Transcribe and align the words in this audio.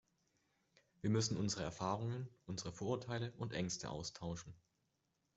Wir 1.01 1.11
müssen 1.11 1.37
unsere 1.37 1.61
Erfahrungen, 1.63 2.27
unsere 2.47 2.71
Vorurteile 2.71 3.33
und 3.37 3.53
Ängste 3.53 3.91
austauschen. 3.91 4.55